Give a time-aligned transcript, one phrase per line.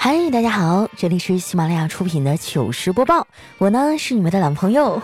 [0.00, 3.26] 嗨，大家好，这里是喜马拉雅出品的糗事播报，
[3.58, 5.02] 我呢是你们的老朋友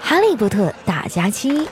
[0.00, 1.68] 哈利波特大假期。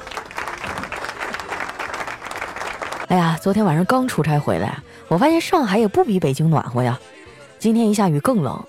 [3.09, 4.79] 哎呀，昨天晚上刚出差回来，
[5.09, 7.01] 我发现上海也不比北京暖和呀。
[7.59, 8.63] 今天一下雨更冷，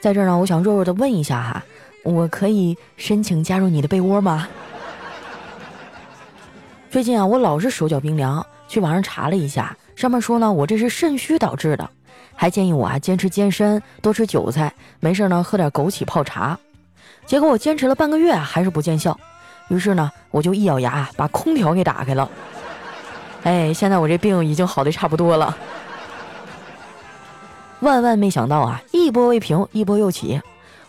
[0.00, 1.64] 在这儿呢，我想弱弱的问一下哈，
[2.02, 4.48] 我可以申请加入你的被窝吗？
[6.90, 11.88] 最近啊，我老是手脚冰凉，去网上查了一下，上面说呢，我这是肾虚导致的。
[12.36, 16.56] 还建议我啊坚持健身，多吃韭菜，没事呢喝点枸杞泡茶。
[17.24, 19.18] 结果我坚持了半个月啊还是不见效，
[19.68, 22.30] 于是呢我就一咬牙把空调给打开了。
[23.42, 25.56] 哎，现在我这病已经好的差不多了。
[27.80, 30.40] 万万没想到啊，一波未平一波又起，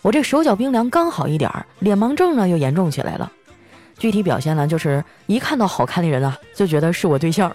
[0.02, 3.30] 我这手脚冰凉刚好一点儿，脸盲症呢又严重起来了。
[3.98, 7.52] 具体表现呢就是一看到好看的人啊，就觉得是我对象。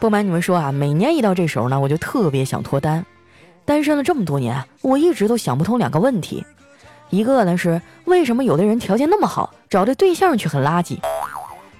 [0.00, 3.04] 不瞒你们说啊，每年一到这时候呢，我就特别想脱单。
[3.66, 6.42] 单身了这么多年，我一直都想不通两个问题：
[7.10, 10.98] 一个呢是为什么有的人条件那么好，找的对象却很垃圾；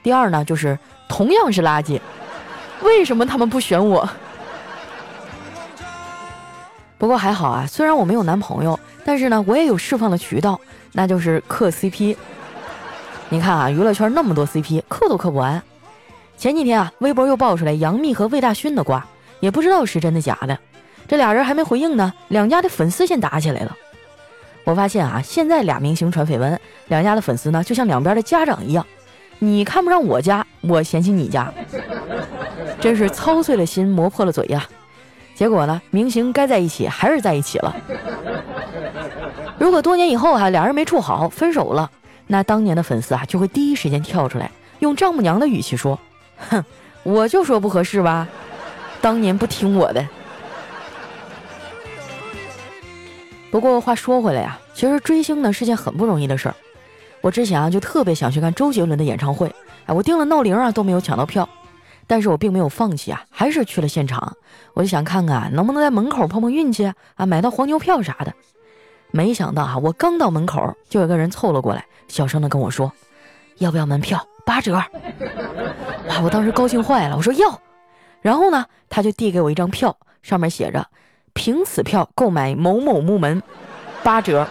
[0.02, 1.98] 第二呢就是同样是垃圾，
[2.82, 4.06] 为什么他们不选我？
[6.98, 10.60] 不过还好啊，虽然我没有男朋友，但是呢，我也有释放的渠道，
[10.92, 12.14] 那就是磕 CP。
[13.30, 15.60] 你看啊，娱乐圈那么多 CP，磕都磕不完。
[16.40, 19.06] 前几天啊，微博又爆出来杨幂和魏大勋的瓜，
[19.40, 20.58] 也不知道是真的假的。
[21.06, 23.76] 这俩人还没回应呢，两家的粉丝先打起来了。
[24.64, 28.86] 我发现啊，现在俩明星传绯闻，两家的粉丝呢就像两边的家长一样，
[29.38, 31.52] 你看不上我家，我嫌弃你家，
[32.80, 34.66] 真是操碎了心，磨破了嘴呀。
[35.34, 37.76] 结果呢，明星该在一起还是在一起了。
[39.58, 41.90] 如果多年以后啊，俩人没处好，分手了，
[42.28, 46.00] 那当年的粉丝啊就会第一时间跳出来，用丈母娘的语气说。
[46.48, 46.64] 哼，
[47.02, 48.26] 我就说不合适吧，
[49.00, 50.06] 当年不听我的。
[53.50, 56.54] 不过话说回来呀，其实追星呢是件很不容易的事儿。
[57.20, 59.52] 我之前啊就特别想去看周杰伦的演唱会，
[59.86, 61.48] 哎，我订了闹铃啊都没有抢到票，
[62.06, 64.36] 但是我并没有放弃啊，还是去了现场。
[64.72, 68.32] 我就想看看能不能在门口碰碰运气啊，买到黄牛票啥的。
[69.10, 72.92] 没想到啊，我刚到门口，就有个人凑了过来，小声的跟我说
[73.58, 74.80] ：“要不要门票？”八折，
[76.10, 76.20] 哇！
[76.22, 77.60] 我当时高兴坏了，我说要，
[78.20, 80.84] 然后呢，他就递给我一张票，上面写着
[81.32, 83.40] “凭此票购买某某木门，
[84.02, 84.46] 八折”。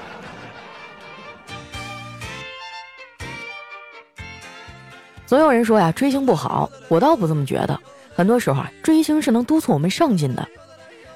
[5.28, 7.78] 总有人说呀，追星不好，我倒不这么觉得。
[8.16, 10.48] 很多时候啊，追星是能督促我们上进的。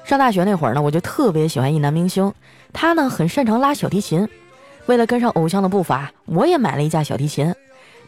[0.04, 2.32] 上大学那会儿呢，我就特别喜欢一男明星，
[2.72, 4.28] 他呢很擅长拉小提琴，
[4.84, 7.54] 为了跟上偶像的步伐，我也买了一架小提琴。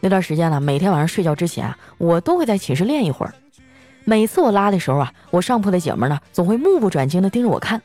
[0.01, 3.35] 那段时间呢，每天晚上睡觉之前啊，我都会在寝室练一会儿。
[4.05, 7.83] 每次我拉的时候啊，我上铺的姐们呢，总会目不转睛地盯着我看。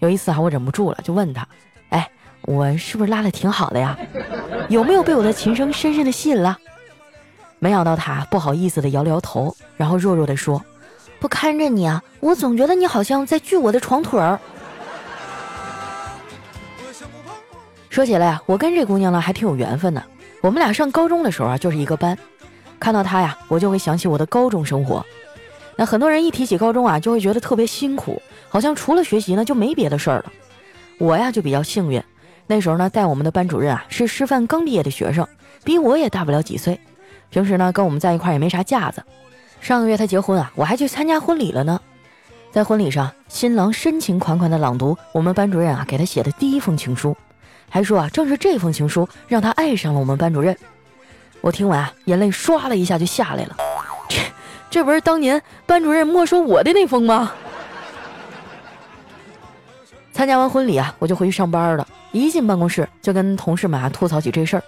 [0.00, 1.46] 有一次啊，我忍不住了，就问她
[1.90, 2.10] ：“哎，
[2.42, 3.96] 我是不是拉的挺好的呀？
[4.68, 6.58] 有没有被我的琴声深深的吸引了？”
[7.58, 10.62] 没想到她不好意思地摇了摇头，然后弱弱地说
[11.20, 14.38] ：“不看着你啊，我总觉得你好像在锯我的床腿儿。”
[17.88, 20.02] 说起来啊，我跟这姑娘呢还挺有缘分的。
[20.40, 22.16] 我们俩上高中的时候啊，就是一个班。
[22.78, 25.04] 看到他呀，我就会想起我的高中生活。
[25.76, 30.32] 那很多人一提起高中啊，就会觉得特别辛苦，好像除了学习呢就没别的事儿了。
[30.98, 32.02] 我呀就比较幸运，
[32.46, 35.26] 那时候呢带我们的班主任啊是师范刚毕业的学生，
[35.62, 36.80] 比我也大不了几岁。
[37.28, 39.02] 平时呢跟我们在一块儿也没啥架子。
[39.60, 41.78] 上个月他结婚啊，我还去参加婚礼了呢。
[42.50, 47.14] 在婚礼上，新郎深情款款的朗读我们班主任啊给他写的第一封情书。
[47.70, 50.54] 还说啊，正是这封情书让他爱上了我们班主任。
[51.40, 53.56] 我听完啊，眼泪唰了一下就下来了。
[54.08, 54.18] 这
[54.68, 57.32] 这不是当年班主任没收我的那封吗？
[60.12, 61.86] 参加完婚礼啊，我就回去上班了。
[62.12, 64.62] 一进办公室就跟同事们啊吐槽起这事儿。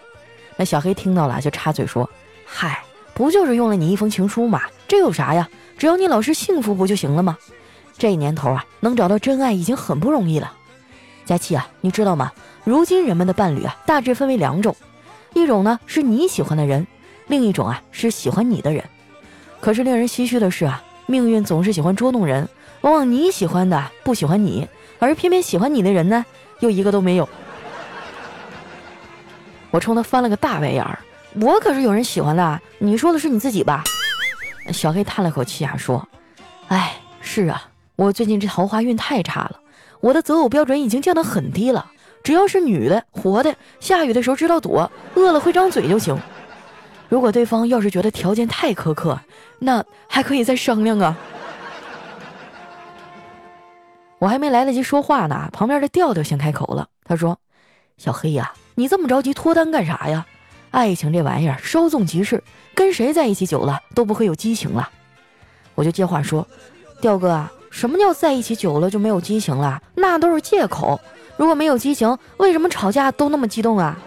[0.56, 2.08] 那小黑听到了就插嘴说
[2.46, 2.82] ：“嗨，
[3.14, 4.62] 不就是用了你一封情书嘛？
[4.86, 5.48] 这有啥呀？
[5.76, 7.36] 只要你老师幸福不就行了吗？
[7.98, 10.52] 这年头啊，能找到真爱已经很不容易了。”
[11.24, 12.32] 佳琪啊，你知道吗？
[12.64, 14.76] 如今人们的伴侣啊，大致分为两种，
[15.34, 16.86] 一种呢是你喜欢的人，
[17.26, 18.84] 另一种啊是喜欢你的人。
[19.60, 22.48] 可是令人唏嘘的是啊，命运总是喜欢捉弄人，
[22.80, 26.24] 往往你喜欢的不喜欢你，而偏偏喜欢你的人呢，
[26.60, 27.28] 又一个都没有。
[29.70, 30.98] 我冲他翻了个大白眼儿，
[31.40, 33.82] 我可是有人喜欢的，你说的是你自己吧？
[34.72, 36.06] 小黑叹了口气啊，说
[36.68, 39.58] ：“哎，是啊，我最近这桃花运太差了。”
[40.02, 41.92] 我的择偶标准已经降得很低了，
[42.24, 46.18] 只要是女的、活的，下雨的时候知道躲，饿了会张嘴就行。
[47.08, 49.16] 如果对方要是觉得条件太苛刻，
[49.60, 51.16] 那还可以再商量啊。
[54.18, 56.88] 我还没来得及说话呢，旁边的调调先开口了。
[57.04, 57.38] 他说
[57.96, 60.26] ：“小黑呀，你这么着急脱单干啥呀？
[60.72, 62.42] 爱情这玩意儿稍纵即逝，
[62.74, 64.90] 跟谁在一起久了都不会有激情了。”
[65.76, 66.46] 我就接话说
[67.00, 69.80] ：“调哥啊，什么叫在一起久了就没有激情了？
[69.94, 71.00] 那都是借口。
[71.38, 73.98] 如果没有激情，为什么吵架都那么激动啊？”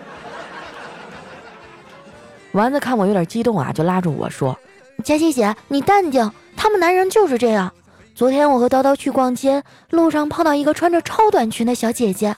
[2.54, 4.58] 丸子看我有点激动啊，就拉住我说
[5.04, 7.74] ：“佳琪姐，你淡定，他们男人就是这样。”
[8.14, 12.34] 昨天我和叨叨去逛街，路上碰到一个穿着超短裙的小姐姐，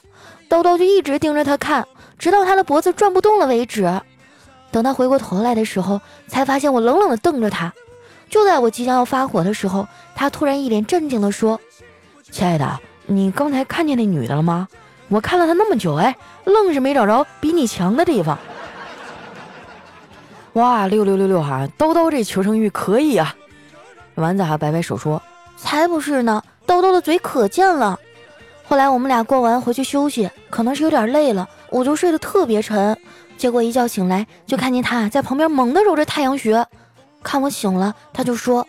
[0.48, 1.86] 叨叨就一直盯着她看，
[2.18, 4.00] 直到她的脖子转不动了为止。
[4.72, 7.72] 等她回过头来的时候，才发现我冷冷地瞪着她。
[8.28, 9.86] 就在我即将要发火的时候，
[10.18, 11.60] 他突然一脸震惊地说
[12.28, 14.66] ：“亲爱的，你刚才看见那女的了吗？
[15.06, 18.36] 我看了她那么久，哎，愣是没找着比你强的地方。”
[20.54, 23.32] 哇，六六六六哈，叨叨这求生欲可以啊！
[24.16, 25.22] 丸子还摆摆手说。
[25.56, 27.96] 才不是呢，豆豆的嘴可贱了。
[28.66, 32.98] 后来我们俩逛完回去休息，可能是有点累了，我就睡得特别沉。
[33.36, 36.66] 结果一觉醒来，就看见他在旁边猛地揉着太阳穴。
[37.22, 38.66] 看我醒了，他就说：“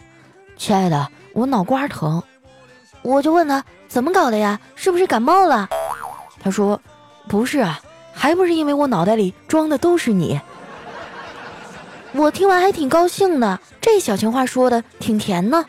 [0.57, 2.21] 亲爱的，我脑瓜疼。”
[3.01, 4.59] 我就问他怎么搞的呀？
[4.75, 5.69] 是不是感冒了？
[6.41, 6.79] 他说
[7.29, 7.79] ：“不是啊，
[8.13, 10.39] 还不是因为我脑袋里装的都是你。”
[12.11, 15.63] 我听完还挺高兴的，这小情话说的挺甜呢。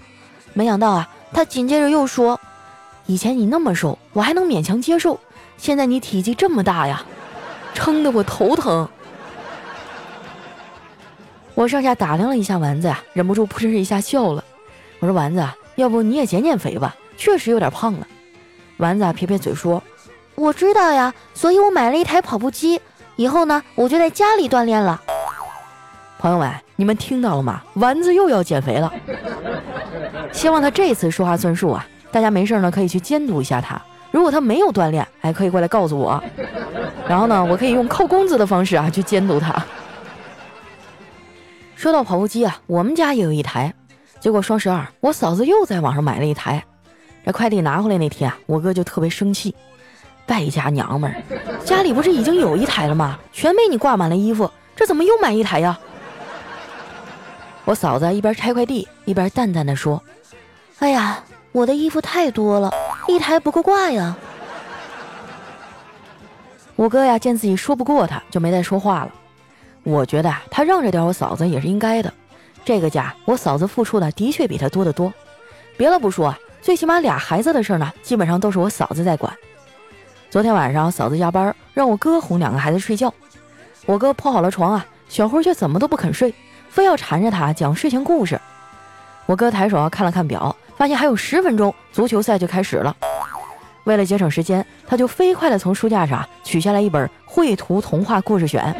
[0.55, 2.41] 没想到啊，他紧接着又说
[3.07, 5.21] ：“以前你那么瘦，我还能勉强接受，
[5.57, 7.05] 现在你体积这么大呀，
[7.75, 8.89] 撑得我头疼。”
[11.55, 14.43] 我上下打量了一下丸子呀，忍不住扑哧一下笑了。
[15.01, 15.45] 我说：“丸子，
[15.77, 16.95] 要不你也减减肥吧？
[17.17, 18.07] 确实有点胖了。”
[18.79, 19.83] 丸子撇撇嘴说
[20.37, 22.81] ：“我知道呀，所以我买了一台跑步机，
[23.17, 25.01] 以后呢，我就在家里锻炼了。”
[26.19, 27.63] 朋友们，你们听到了吗？
[27.75, 28.93] 丸子又要减肥了。
[30.33, 31.87] 希望他这次说话算数啊！
[32.13, 33.81] 大家没事呢，可以去监督一下他。
[34.11, 36.23] 如果他没有锻炼，还可以过来告诉我。
[37.09, 39.65] 然后呢，我可以用扣工资的方式啊去监督他。
[41.75, 43.73] 说到跑步机啊，我们家也有一台。
[44.21, 46.63] 结果双十二，我嫂子又在网上买了一台。
[47.25, 49.55] 这快递拿回来那天啊，我哥就特别生气
[50.27, 53.19] ：“败家娘们儿，家里不是已经有一台了吗？
[53.33, 55.79] 全被你挂满了衣服，这怎么又买一台呀？”
[57.65, 60.03] 我嫂子一边拆快递一边淡淡的说
[60.81, 62.71] ：“哎呀，我的衣服太多了，
[63.09, 64.17] 一台不够挂呀。”
[66.77, 69.11] 我哥呀见自己说不过他，就没再说话了。
[69.83, 72.13] 我觉得啊，他让着点我嫂子也是应该的。
[72.65, 75.13] 这个家我嫂子付出的的确比他多得多。
[75.77, 79.33] 别的不说，最起码俩孩子的事呢，基本上都是我嫂子在管。
[80.29, 83.13] 昨天晚上嫂子加班，让我哥哄两个孩子睡觉。
[83.87, 86.33] 我哥铺好了床啊，小辉却怎么都不肯睡。
[86.69, 88.41] 非要缠着他讲睡前故事，
[89.27, 92.95] 我哥抬手看了看表，发现还有十分钟，足球赛就开始了。
[93.85, 98.73] 为了节省时间，他就飞快地从书架上取下来一本《绘图童话故事选》，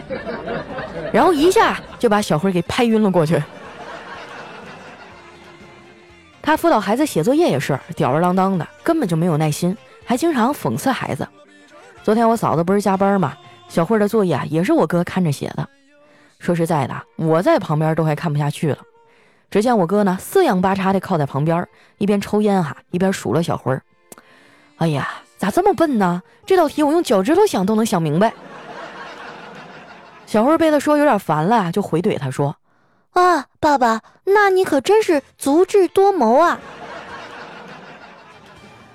[1.13, 3.43] 然后一下就把小辉给拍晕了过去。
[6.43, 11.27] 他辅导孩子写作业也是吊儿郎当的，根本就没有耐心，还经常讽刺孩子。
[12.03, 13.37] 昨天我嫂子不是加班吗？
[13.69, 15.69] 小慧的作业也是我哥看着写的。
[16.39, 18.79] 说实在的，我在旁边都快看不下去了。
[19.51, 23.79] 只见我哥呢，四仰八叉的靠在旁边，一边抽烟哈，一边数落小辉。
[24.77, 26.23] 哎呀，咋这么笨呢？
[26.47, 28.33] 这道题我用脚趾头想都能想明白。
[30.27, 32.57] 小辉被他说有点烦了，就回怼他说
[33.13, 36.59] ：“啊，爸爸，那你可真是足智多谋啊！”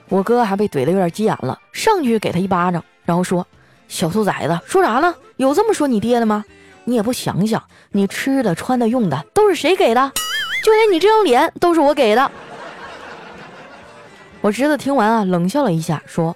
[0.10, 3.46] 我哥还被怼得有点急眼了，上去给他一巴掌，然后说
[3.88, 5.14] ：“小兔崽子，说啥呢？
[5.38, 6.44] 有这么说你爹的吗？”
[6.88, 10.12] 你也不想想，你吃的、穿的、用的都是谁给的？
[10.64, 12.32] 就连你这张脸都是我给的。
[14.42, 16.36] 我侄子听完啊，冷笑了一下，说：“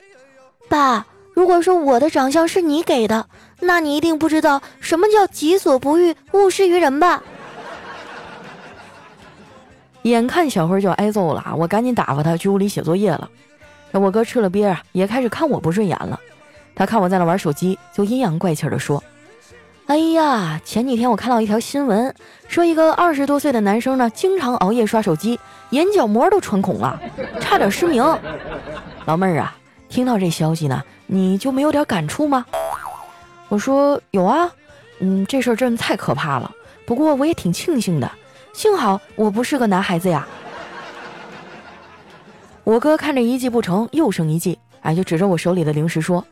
[0.68, 3.28] 爸，如果说我的长相是你给的，
[3.60, 7.22] 那你一定不知道什么叫己所不欲，勿施于人吧？”
[10.04, 13.30] 眼看小辉就要挨揍了，我赶紧打发他去屋里写作业了。
[13.92, 16.20] 我哥吃了瘪啊，也开始看我不顺眼了。
[16.76, 19.04] 他看我在那玩手机，就阴阳怪气的说。
[19.88, 22.14] 哎呀，前几天我看到一条新闻，
[22.48, 25.40] 说一个二十多岁的男生呢，经常熬夜刷手机，
[25.72, 27.02] 眼角膜都穿孔了，
[27.42, 28.04] 差点失明。
[29.06, 29.58] 老妹儿啊，
[29.90, 32.46] 听到这消息呢，你就没有点感触吗？
[33.48, 34.50] 我说有啊，
[35.00, 36.52] 嗯，这事儿真的太可怕了。
[36.86, 38.10] 不过我也挺庆幸的，
[38.60, 40.28] 幸好我不是个男孩子呀。
[42.66, 46.26] 我哥看着一计不成又生一计，哎，就指着我手里的零食说：“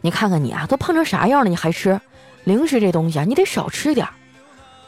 [0.00, 2.00] 你看看你啊，都胖成啥样了，你还吃？”
[2.44, 4.08] 零食这东西啊，你得少吃点。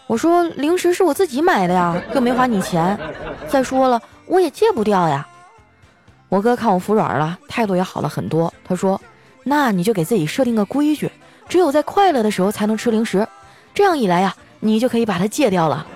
[0.07, 2.99] 我说零食是我自己买的呀，又没花你钱。
[3.47, 5.29] 再说了，我也戒不掉呀。
[6.31, 8.51] 我哥看我服软了，态度也好了很多。
[8.65, 8.99] 他说
[9.45, 11.13] ：“那你就给自己设定个规矩，
[11.47, 13.29] 只有在快乐的时候才能吃零食，
[13.75, 15.87] 这样一来呀，你就可以把它戒掉了。”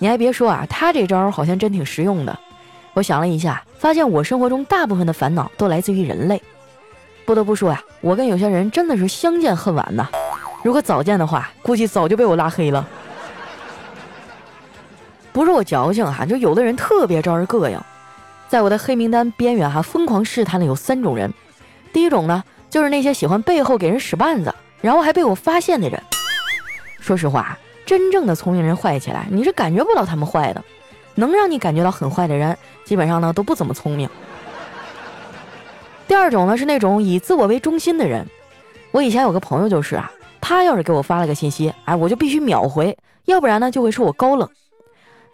[0.00, 2.36] 你还别说啊，他这招好像真挺实用的。
[2.94, 6.42] 我想了一下，发现我生活中大部分的烦恼都来自于人类。
[7.26, 10.08] 不得不说呀，我跟有些人真的是相见恨晚呐。
[10.64, 12.88] 如果早见的话，估计早就被我拉黑了。
[15.32, 17.78] 不是我矫情哈，就有的人特别招人膈应。
[18.48, 21.32] 在我的黑名单边缘哈，疯狂试探的有三种人。
[21.92, 26.02] 第一种呢，就是那些喜欢背后给人使绊子，然后还被我发现的人。
[27.00, 27.56] 说实话，
[27.90, 30.62] 真正的聪明人坏起来，你是感觉不到他们坏的。
[31.16, 34.08] 能让你感觉到很坏的人，基本上呢都不怎么聪明。
[36.06, 38.24] 第二种呢是那种以自我为中心的人。
[38.92, 40.08] 我以前有个朋友就是啊，
[40.40, 44.48] 他要是给我发了个信息，哎，我就必须秒回，要不然呢就会说我高冷。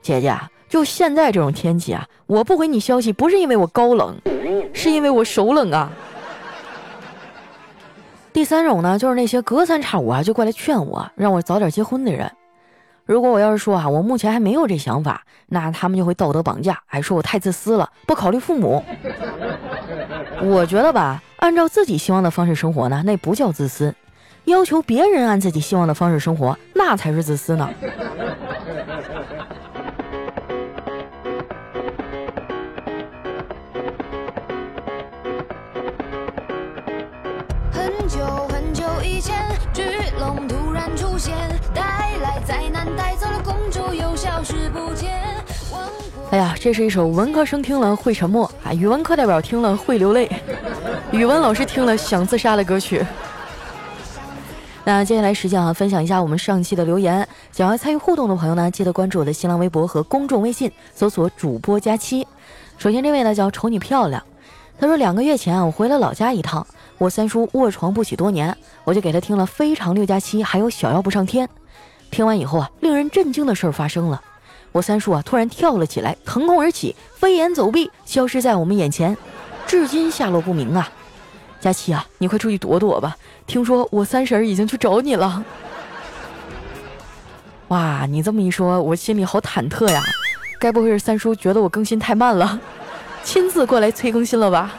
[0.01, 0.35] 姐姐，
[0.67, 4.17] 就现在这种天气啊，我不回你消息不是因为我高冷，
[4.73, 5.93] 是因为我手冷啊。
[8.33, 12.33] 第三种呢就是那些隔三差五啊就过来劝我，让我早点结婚的人。
[13.07, 18.85] 如果我要是说啊，我目前还没有这想法，那他们就会道德绑架，还说我太自私了，不考虑父母。
[20.43, 23.93] 我觉得吧，按照自己希望的方式生活呢，那不叫自私；
[24.45, 27.71] 要求别人按自己希望的方式生活，那才是自私呢。
[42.95, 45.13] 带走了公主，又消失不见。
[46.31, 50.29] 哎呀，这是一首文科生听了会沉默啊，语文课代表听了会流泪，
[51.13, 53.05] 语文老师听了想自杀的歌曲。
[54.85, 57.27] 那接下来时间啊，分享一下我们上期的留言。
[57.53, 62.27] 想要参与互动的朋友呢，记得关注我的新浪微博和公众微信，搜索主播佳期。
[62.77, 64.23] 首先这位呢叫瞅你漂亮，
[64.79, 66.67] 他说两个月前啊，我回了老家一趟。
[66.99, 71.47] 我三叔卧床不起多年，我就给他听了《非常六加七》，还有《小妖不上天》。
[72.17, 74.23] 听完以后啊，令人震惊的事儿发生了，
[74.73, 79.15] 我三叔啊突然跳了起来，腾空而起，飞檐走壁，消失在我们眼前，
[79.67, 80.89] 至今下落不明啊！
[81.61, 83.15] 佳琪啊，你快出去躲躲吧，
[83.47, 85.45] 听说我三婶已经去找你了。
[87.69, 90.03] 哇，你这么一说，我心里好忐忑呀，
[90.59, 92.59] 该不会是三叔觉得我更新太慢了，
[93.23, 94.73] 亲自过来催更新了吧？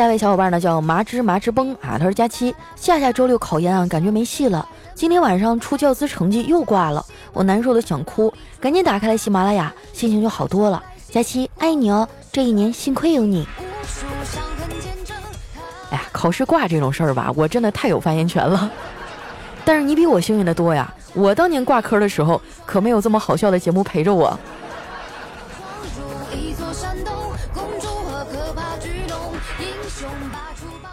[0.00, 4.66] 下一位小伙伴呢叫麻枝麻枝崩啊，他说佳期下下周六考研啊，感觉没戏了。
[4.94, 7.04] 今天晚上出教资成绩又挂了，
[7.34, 10.82] 我难受的想哭，赶紧打开了喜马拉雅，心情就好多了。
[11.10, 13.46] 佳期爱你哦，这一年幸亏有你。
[15.90, 18.70] 哎呀，考试挂这种事儿吧，我真的太有发言权了。
[19.66, 24.40] 但是你比我幸运的多呀，我当年挂科的时候可没有这么好笑的节目陪着我。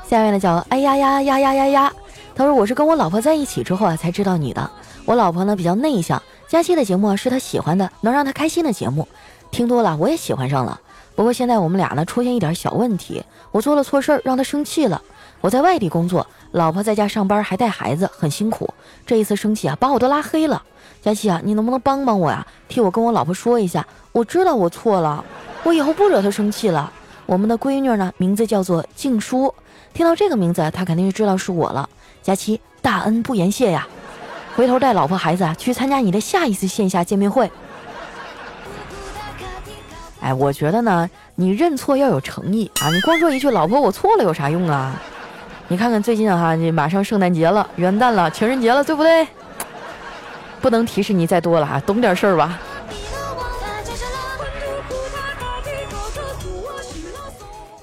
[0.10, 1.94] 下面呢叫哎呀呀呀呀呀呀，
[2.34, 4.72] 他说我是跟我老婆在一起之后啊才知道你的。
[5.04, 9.06] 我老婆呢比较内向，佳期的节目是她喜欢的，能让她开心的节目，
[9.52, 10.80] 听多了我也喜欢上了。
[11.14, 13.22] 不过现在我们俩呢出现一点小问题，
[13.52, 15.02] 我做了错事儿让她生气了。
[15.42, 18.74] 我在外地工作，老婆在家上班还带孩子，很辛苦。
[19.06, 20.64] 这一次生气啊把我都拉黑了。
[21.02, 22.48] 佳期啊，你能不能帮帮我呀？
[22.70, 25.24] 替我跟我老婆说一下，我知道我错了，
[25.64, 26.90] 我以后不惹她生气了。
[27.26, 29.54] 我们的闺女呢名字叫做静书。
[29.98, 31.90] 听到这个名字，他肯定就知道是我了。
[32.22, 33.88] 佳期，大恩不言谢呀！
[34.56, 37.52] 回头带老婆孩子啊去参加你的下一次线下见面会。
[40.22, 42.94] 哎，我觉得呢，你认错要有诚意啊！
[42.94, 45.02] 你光说一句“老婆，我错了”有啥用啊？
[45.68, 49.28] 你看看最近哈，你马上圣诞节了、元旦了、情人节了，对不对？
[50.62, 52.60] 不能提示你再多了哈，懂点事儿吧。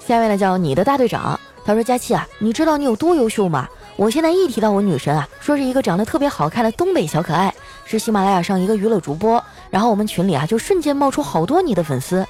[0.07, 1.41] 下面呢叫你的大队长。
[1.65, 3.67] 他说：“佳期啊，你知道你有多优秀吗？
[3.97, 7.55] 我现在一提到我女神啊，说是一个长得特别好看的东北小可爱，
[7.87, 9.43] 是喜马拉雅上一个娱乐主播。
[9.71, 12.27] 然后我们群里啊，就瞬间冒出好多你的粉丝，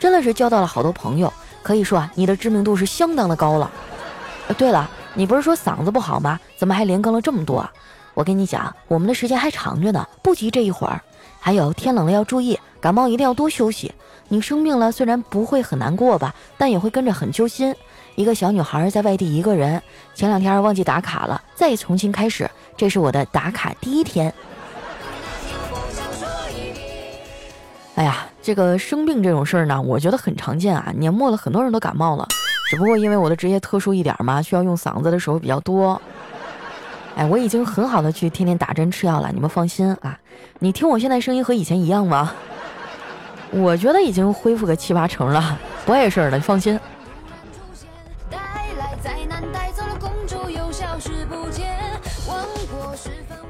[0.00, 1.32] 真的是交到了好多朋友。
[1.62, 3.70] 可以说啊，你的知名度是相当的高了。
[4.48, 6.40] 呃，对了，你不是说嗓子不好吗？
[6.56, 7.64] 怎么还连更了这么多？
[8.14, 11.00] 我跟你讲，我们的时间还长着呢，不急这一会儿。
[11.38, 13.92] 还有天冷了要注意，感冒一定要多休息。
[14.28, 17.74] 你生病了，虽然不会很难过吧，但也会跟着很揪心。”
[18.14, 19.82] 一个小女孩在外地一个人，
[20.14, 22.50] 前两天忘记打卡了，再重新开始。
[22.76, 24.32] 这是我的打卡第一天。
[27.94, 30.92] 哎呀，这个生病这种事儿呢，我觉得很常见啊。
[30.96, 32.26] 年末了，很多人都感冒了，
[32.70, 36.00] 只不过因为我的职业特殊一点嘛，需要用嗓子的时候比较多。
[37.16, 40.18] 哎，我已经很好的去天天打针吃药了，你们放心啊。
[40.58, 42.32] 你听我现在声音和以前一样吗？
[43.50, 46.78] 我觉得已经恢复个七八成了，不碍事儿了，你放心。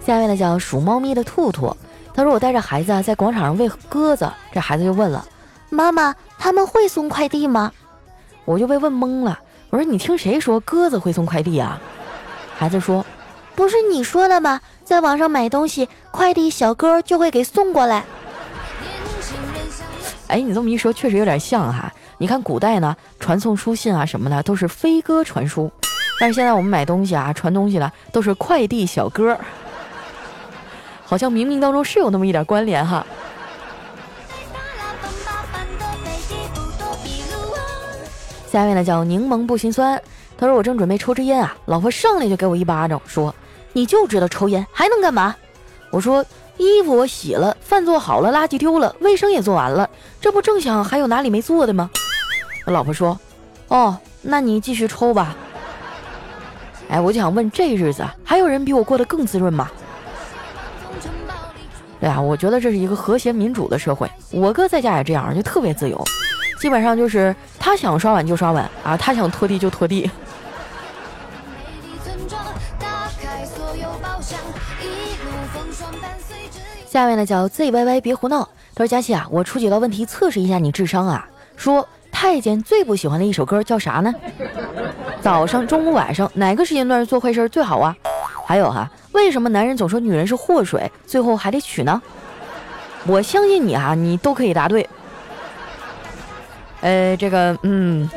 [0.05, 1.77] 下面呢叫属猫咪的兔兔，
[2.13, 5.25] 他说我带着孩子啊在广场上喂鸽子，这孩子就问了，
[5.71, 7.73] 妈妈，他们会送快递吗？
[8.45, 9.39] 我就被问懵了，
[9.71, 11.81] 我说你听谁说鸽子会送快递啊？
[12.57, 13.05] 孩子说，
[13.55, 14.61] 不是你说的吗？
[14.85, 18.05] 在网上买东西，快递小哥就会给送过来。
[20.27, 21.93] 哎，你这么一说，确实有点像哈。
[22.19, 25.71] 你看古代呢，传送书信啊什么的都是飞鸽传书，
[26.19, 29.39] 但是现在我们买东西啊、传东西的都是快递小哥。
[31.13, 33.05] 好像冥冥当中是有那么一点关联哈。
[38.51, 40.03] 下面呢叫柠檬不心酸，
[40.39, 43.35] 他说我正准备抽支烟啊，老婆上来就给我一巴掌，说
[43.75, 45.37] 你就知道抽烟，还能干嘛？
[45.91, 46.25] 我说
[46.57, 51.91] 衣服我洗了，饭做好了，垃圾丢了，卫生也做完了，这不正想还有哪里没做的吗？
[52.65, 53.21] 我老婆说，
[53.69, 55.37] 哦，那你继续抽吧。
[56.89, 59.71] 哎，我就想问，这日子还有人比我过得更滋润吗？
[62.03, 64.11] 对呀，我觉得这是一个和谐民主的社会。
[64.33, 66.05] 我哥在家也这样，就特别自由，
[66.59, 70.11] 基本上就是他想刷碗就刷碗啊，他想拖地就拖地。
[76.91, 81.25] 下面呢叫 ZYY 别胡闹，他说佳琪啊，我出几道问题测试一下你智商啊。
[81.57, 84.13] 说太监最不喜欢的一首歌叫啥呢？
[85.21, 87.95] 早上、中午、晚上哪个时间段做坏事最好啊？
[88.45, 92.01] 还有哈，为什么男人总说女人是祸水，最后还得娶呢？
[93.07, 94.89] 我相信你啊，你都可以答对。
[96.81, 98.09] 呃，这个，嗯，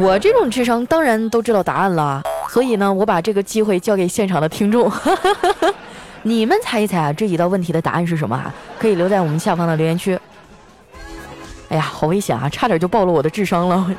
[0.00, 4.90] 我这种智商当然都知道答案了，所以呢，我把这个机会交给现场的听众，
[6.22, 8.52] 你们猜一猜啊，这几道问题的答案是什么啊？
[8.78, 10.18] 可以留在我们下方的留言区。
[11.68, 13.94] 哎呀，好危险啊，差点就暴露我的智商了。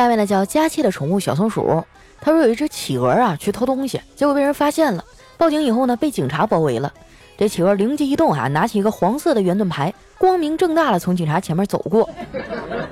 [0.00, 1.84] 下面呢叫佳期的宠物小松鼠，
[2.22, 5.04] 他说有一只企鹅啊去偷东西，结果被人发现了，
[5.36, 6.90] 报警以后呢被警察包围了。
[7.36, 12.08] 这企鹅灵机一动啊，拿起一个黄色的圆盾牌，光明正大的从警察前面走过。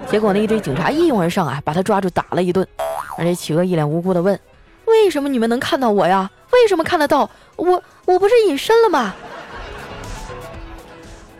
[0.07, 2.69] 结果呢一堆警察一拥而上啊，把他抓住打了一顿。
[3.17, 4.39] 而这企鹅一脸无辜的问
[4.85, 6.31] ：“为什么你们能看到我呀？
[6.53, 7.83] 为什么看得到我？
[8.05, 9.15] 我不是隐身了吗？”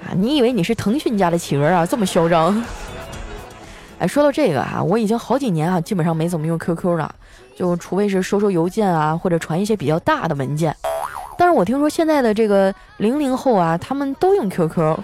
[0.09, 1.85] 啊，你以为你是腾讯家的企鹅啊？
[1.85, 2.65] 这么嚣张？
[3.99, 7.13] 哎，说到这个啊，我已经好几年啊，基本上没怎么用 QQ 了，
[7.57, 10.75] 就除非是收收邮件啊，或者传一些比较大的文件。
[11.37, 14.99] 但是我听说现在的这个零零后啊，他们都用 QQ，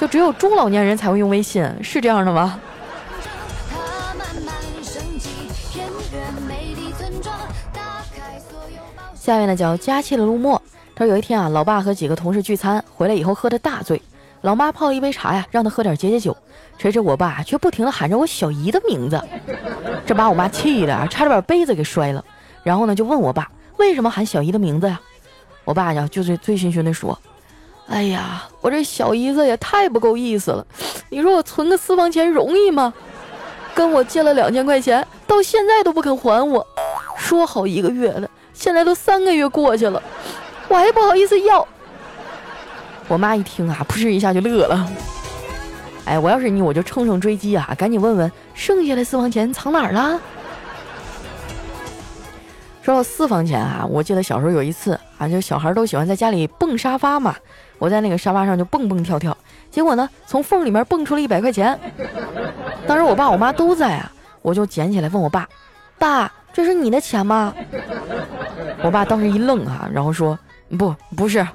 [0.00, 2.58] 就只有中老年人才会用微信，是这样的吗？
[9.14, 10.60] 下面呢叫佳期的陆墨，
[10.94, 14.02] 他说有一天啊，老爸和几个同事聚餐回来以后喝的大醉，
[14.44, 16.36] 老妈泡了一杯茶呀，让他喝点解解酒。
[16.76, 19.18] 谁知我爸却不停地喊着我小姨的名字，
[20.04, 22.22] 这把我妈气的差点把杯子给摔了。
[22.62, 25.00] 然后呢，就问我爸为什么喊小姨的名字呀？
[25.64, 27.18] 我爸呀，就是醉醺醺地说
[27.88, 30.66] ：“哎呀，我这小姨子也太不够意思了。
[31.08, 32.92] 你说我存个私房钱容易吗？
[33.74, 36.66] 跟我借了两千块钱，到现在都不肯还我。
[37.16, 40.02] 说好一个月的，现在都三个月过去了，
[40.68, 41.66] 我还不好意思要。”
[43.08, 44.88] 我妈一听啊，噗一下就乐了。
[46.06, 50.20] 哎，我要是你，我就乘胜追击啊，赶紧问问剩下的私房钱藏哪儿了。
[52.82, 57.34] 说到私房钱啊，我记得小时候有一次啊，就小孩都喜欢在家里蹦沙发嘛，
[57.78, 59.34] 我在那个沙发上就蹦蹦跳跳，
[59.70, 61.78] 结果呢，从缝里面蹦出了一百块钱。
[62.86, 64.12] 当时我爸我妈都在啊，
[64.42, 65.48] 我就捡起来问我爸
[65.98, 67.54] ：“爸，这是你的钱吗？”
[68.84, 70.38] 我爸当时一愣啊，然后说
[70.78, 71.46] ：“不，不是。”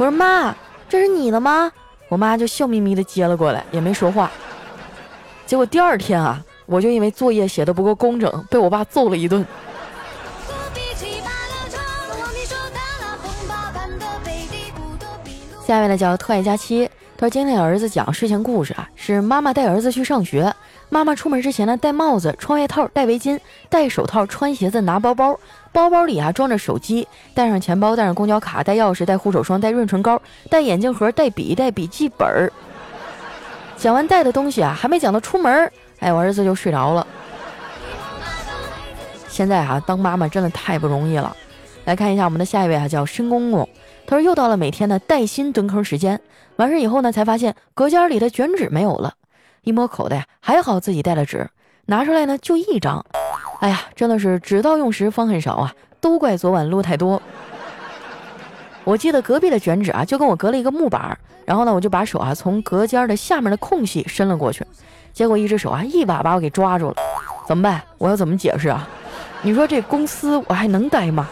[0.00, 0.56] 我说：“妈，
[0.88, 1.70] 这是你的吗？”
[2.08, 4.30] 我妈就笑眯眯的接了过来，也没说话。
[5.44, 9.46] 结果第二天啊，我就因为作业写的不够工整，被我爸揍了一顿。
[15.66, 16.88] 下面呢叫特爱佳期，
[17.20, 20.50] 他说今天给儿子讲睡前故事啊，是妈妈带儿子去上学。
[20.88, 25.38] 妈妈出门之前呢，戴帽子、穿外套、戴围巾、戴手套、穿鞋子、拿包包，
[25.70, 32.50] 包包里啊装着手机，带上钱包，带上公交卡，带钥匙，带护手霜，带润唇膏，带眼镜盒，带笔，带笔记本儿。
[33.76, 37.06] 讲完带的东西啊，还没讲到出门，哎，我儿子就睡着了。
[39.28, 41.36] 现在哈，当妈妈真的太不容易了。
[41.84, 43.68] 来看一下我们的下一位啊，叫申公公，
[44.06, 46.18] 他说又到了每天的带薪蹲坑时间，
[46.60, 49.14] 完事以后呢，才发现隔间里的卷纸没有了。
[49.62, 51.48] 一摸口袋，还好自己带了纸，
[51.86, 53.02] 拿出来呢就一张。
[53.60, 55.72] 哎呀，真的是纸到用时方恨少啊！
[56.02, 57.22] 都怪昨晚撸太多。
[58.84, 64.62] 我记得隔壁的卷纸啊，就跟我隔了一个木板，然后呢，我就把手啊从隔间的下面的空隙伸了过去，
[65.14, 66.96] 结果一只手啊一把把我给抓住了。
[67.48, 67.80] 怎么办？
[67.96, 68.86] 我要怎么解释啊？
[69.40, 71.26] 你说这公司我还能待吗？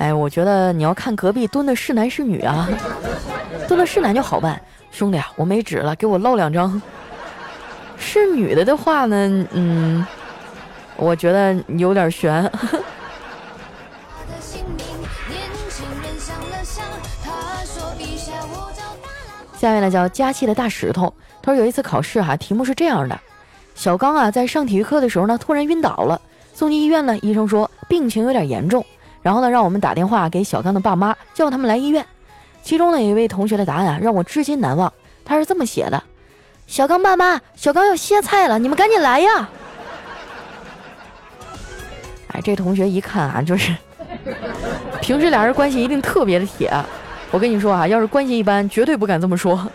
[0.00, 2.66] 哎，我觉得你要看隔壁蹲的是男是女啊，
[3.68, 4.58] 蹲的是男就好办。
[4.90, 6.80] 兄弟啊，我没纸了，给我烙两张。
[7.98, 10.06] 是女的的话呢，嗯，
[10.96, 12.42] 我觉得有点悬。
[19.58, 23.20] 下面呢叫佳期的大石头，他说有一次考试哈，题目是这样的：
[23.74, 26.18] 小刚啊，在上体育课的时候呢，突然晕倒了，
[26.54, 28.82] 送进医院呢，医生说病情有点严重，
[29.22, 32.04] 然后呢，让我们打电话给小刚的爸妈，叫他们来医院。
[32.62, 34.92] 其中呢，有一位同学的答案啊，让我至今难忘，
[35.24, 36.02] 他是这么写的。
[36.66, 39.48] 小刚爸妈，小刚要歇菜了，你们赶紧来呀！
[42.32, 43.74] 哎，这同学一看啊，就是
[45.00, 46.72] 平时俩人关系一定特别的铁。
[47.30, 49.66] 我跟你说啊，要是关系一般，绝对不敢这么说。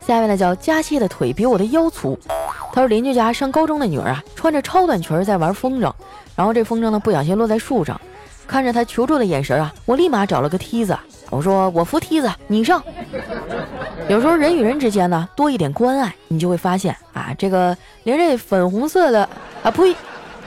[0.00, 2.18] 下面呢叫佳期的腿比我的腰粗。
[2.72, 5.92] 他说邻居家上高中的女儿啊，穿着超短裙在玩风筝，
[6.34, 8.00] 然后这风筝呢不小心落在树上，
[8.46, 10.96] 看着他求助的眼神啊，我立马找了个梯子。
[11.28, 12.82] 我说我扶梯子，你上。
[14.08, 19.28] 有时候人与人之间呢，多一点关爱，你就会发现啊，这个连这粉红色的
[19.62, 19.94] 啊呸，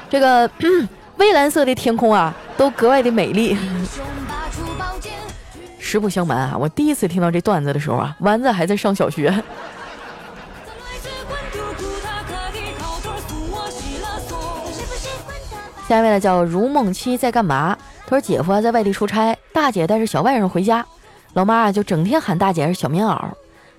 [0.09, 0.49] 这个
[1.17, 3.57] 蔚蓝色的天空啊，都格外的美丽。
[5.79, 9.31] 实不相瞒啊，我第一次听到这段子的时候啊，丸子还在上小学。
[15.87, 17.77] 下面呢叫如梦七在干嘛？
[18.07, 20.85] 他说：“姐夫啊，在外地出差，大姐带着小外甥回家，
[21.33, 23.19] 老妈啊就整天喊大姐是小棉袄。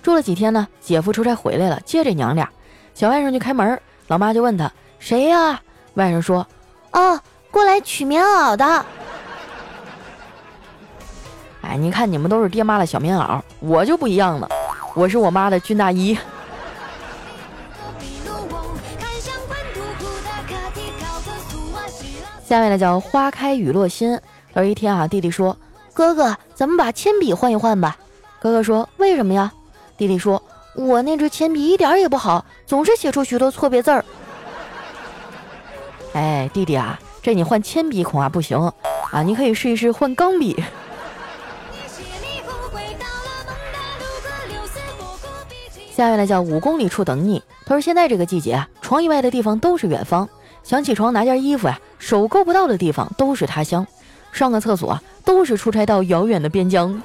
[0.02, 2.48] 住了几天呢，姐夫出差回来了，接这娘俩，
[2.94, 5.60] 小外甥就开门，老妈就问他谁呀？
[5.94, 6.46] 外甥说：
[6.92, 8.64] 哦，过来取棉袄的。
[11.62, 14.48] 哎，你看你们都是爹妈的小棉袄，我就不一样了，
[14.94, 16.16] 我是我妈的军大衣。”
[22.48, 24.16] 下面呢叫花开雨落心。
[24.54, 25.58] 有一天啊，弟弟说
[25.92, 27.96] ：“哥哥，咱们把铅笔换一换吧。”
[28.38, 29.52] 哥哥说：“为什么呀？”
[29.98, 30.40] 弟弟说
[30.76, 34.04] ：“我那支铅笔一点也不好，总是写出许多错别字儿。”
[36.14, 38.56] 哎，弟弟啊，这你换铅笔恐怕不行
[39.10, 40.62] 啊，你可以试一试换钢笔。
[45.92, 47.42] 下面呢叫五公里处等你。
[47.64, 50.28] 他说：“现在这个季节啊，床以外的地方都是远方。”
[50.66, 53.84] 想起床拿件衣服呀，手够不到的地方都是他乡；
[54.32, 57.00] 上个厕所都是出差到遥远的边疆。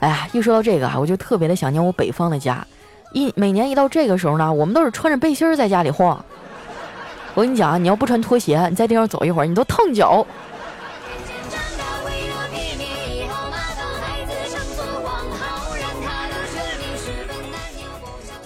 [0.00, 2.66] 哎呀，一说到这个啊，我就特别的想念我北方的家。
[3.12, 6.24] 一每年一到这个时候呢，我们都是穿着背心在家里晃。
[7.34, 10.26] 我跟你讲啊，你要不穿拖鞋，你在地上走一会儿，你都烫脚。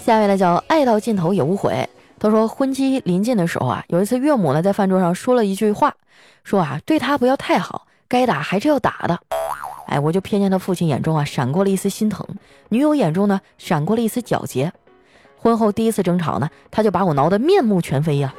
[0.04, 1.88] 下面呢叫爱到尽头也无悔。
[2.26, 5.94] 他说：“婚期临近的时候啊，有一次岳母呢在饭桌上说了一句话，
[6.42, 9.16] 说啊对他不要太好，该打还是要打的。
[9.86, 12.26] 哎，我就瞥见他父亲眼中啊闪过了一丝心疼，
[12.70, 14.72] 女友眼中呢闪过了一丝皎洁。
[15.38, 18.34] 婚后第一次争吵呢，他就把我挠得面目全非呀。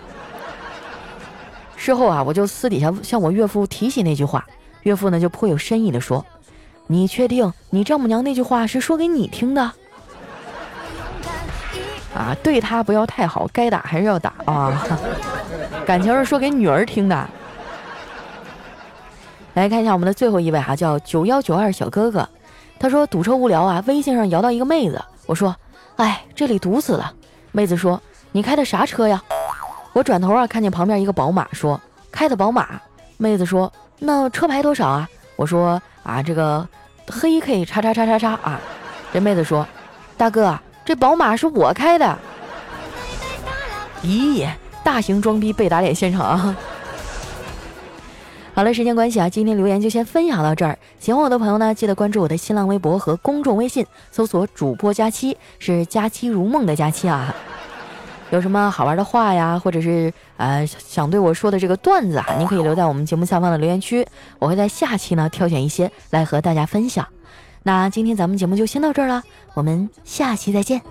[1.77, 4.45] 事后啊，我就私底下向我岳父提起那句话，
[4.81, 6.25] 岳父呢就颇有深意的说：
[6.87, 9.71] 你确定你丈母娘那句话是说给你听的？”
[12.17, 14.73] 啊，对他不要太好，该打还是要打啊！
[15.85, 17.29] 感情是说给女儿听的。
[19.53, 22.27] 来看一下我们的最后一位哈，叫九幺九二小哥哥，
[22.79, 25.55] 他说堵车无聊啊，微信上摇到一个妹子，我说，
[25.97, 27.13] 哎，这里堵死了。
[27.51, 28.01] 妹子说，
[28.31, 29.23] 你开的啥车呀？
[29.93, 31.79] 我转头啊，看见旁边一个宝马，说
[32.11, 32.81] 开的宝马。
[33.17, 35.07] 妹子说，那车牌多少啊？
[35.35, 36.67] 我说啊，这个
[37.07, 38.59] 黑 K 叉叉叉叉叉啊。
[39.13, 39.67] 这妹子说，
[40.17, 40.57] 大哥。
[40.87, 42.17] 这宝马是我开的，
[44.01, 44.47] 咦，
[44.85, 46.55] 大型装逼被打脸现场啊。
[48.53, 50.79] 好了，时间关系啊，今天留言就先分享到这儿。
[50.97, 57.35] 喜欢我的朋友呢，记得关注我的新浪微博和公众微信，搜索“主播佳期”，是“佳期如梦”的佳期啊。
[58.29, 64.07] 有什么好玩的话呀，或者是呃想对我说的这个段子啊，您可以留在我们节目下方的留言区，
[64.39, 67.05] 我会在下期呢挑选一些来和大家分享。
[67.67, 69.21] 那今天咱们节目就先到这儿了
[69.53, 70.81] 我们下期再见。